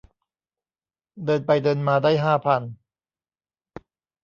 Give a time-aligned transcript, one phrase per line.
[1.25, 2.61] เดินไปเดินมาได้ห้าพัน